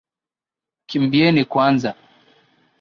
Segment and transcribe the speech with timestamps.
[0.87, 1.91] Kimbieni kwanza.